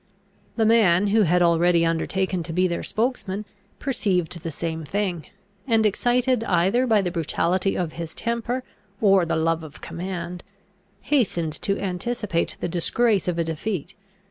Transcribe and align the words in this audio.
The 0.55 0.65
man, 0.65 1.05
who 1.13 1.21
had 1.21 1.43
already 1.43 1.85
undertaken 1.85 2.41
to 2.41 2.51
be 2.53 2.67
their 2.67 2.81
spokesman, 2.81 3.45
perceived 3.77 4.41
the 4.41 4.49
same 4.49 4.83
thing; 4.83 5.27
and, 5.67 5.85
excited 5.85 6.43
either 6.45 6.87
by 6.87 7.03
the 7.03 7.11
brutality 7.11 7.75
of 7.77 7.93
his 7.93 8.15
temper 8.15 8.63
or 8.99 9.25
the 9.27 9.35
love 9.35 9.63
of 9.63 9.79
command, 9.81 10.43
hastened 11.01 11.53
to 11.61 11.77
anticipate 11.79 12.57
the 12.59 12.67
disgrace 12.67 13.27
of 13.27 13.37
a 13.37 13.43
defeat. 13.43 13.93